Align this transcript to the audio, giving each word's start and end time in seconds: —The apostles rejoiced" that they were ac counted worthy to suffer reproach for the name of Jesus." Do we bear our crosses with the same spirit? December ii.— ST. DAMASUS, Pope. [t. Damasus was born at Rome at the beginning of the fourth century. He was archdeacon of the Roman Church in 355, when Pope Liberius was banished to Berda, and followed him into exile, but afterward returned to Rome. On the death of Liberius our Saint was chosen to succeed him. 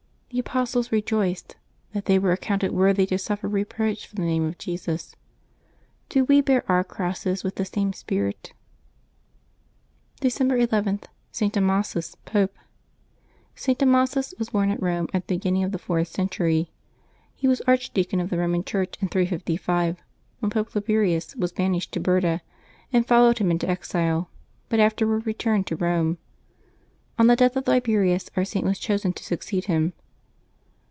—The 0.31 0.39
apostles 0.39 0.93
rejoiced" 0.93 1.57
that 1.93 2.05
they 2.05 2.17
were 2.17 2.31
ac 2.31 2.39
counted 2.41 2.71
worthy 2.71 3.05
to 3.07 3.17
suffer 3.17 3.49
reproach 3.49 4.07
for 4.07 4.15
the 4.15 4.21
name 4.21 4.45
of 4.45 4.57
Jesus." 4.57 5.13
Do 6.07 6.23
we 6.23 6.39
bear 6.39 6.63
our 6.71 6.85
crosses 6.85 7.43
with 7.43 7.55
the 7.55 7.65
same 7.65 7.91
spirit? 7.91 8.53
December 10.21 10.55
ii.— 10.57 10.69
ST. 11.33 11.51
DAMASUS, 11.53 12.15
Pope. 12.23 12.55
[t. 13.57 13.73
Damasus 13.75 14.33
was 14.39 14.51
born 14.51 14.71
at 14.71 14.81
Rome 14.81 15.09
at 15.13 15.27
the 15.27 15.35
beginning 15.35 15.63
of 15.65 15.73
the 15.73 15.77
fourth 15.77 16.07
century. 16.07 16.71
He 17.35 17.49
was 17.49 17.59
archdeacon 17.67 18.21
of 18.21 18.29
the 18.29 18.37
Roman 18.37 18.63
Church 18.63 18.95
in 19.01 19.09
355, 19.09 19.97
when 20.39 20.49
Pope 20.49 20.73
Liberius 20.73 21.35
was 21.35 21.51
banished 21.51 21.91
to 21.91 21.99
Berda, 21.99 22.39
and 22.93 23.05
followed 23.05 23.39
him 23.39 23.51
into 23.51 23.67
exile, 23.69 24.29
but 24.69 24.79
afterward 24.79 25.27
returned 25.27 25.67
to 25.67 25.75
Rome. 25.75 26.19
On 27.19 27.27
the 27.27 27.35
death 27.35 27.57
of 27.57 27.67
Liberius 27.67 28.29
our 28.37 28.45
Saint 28.45 28.63
was 28.63 28.79
chosen 28.79 29.11
to 29.11 29.25
succeed 29.25 29.65
him. 29.65 29.91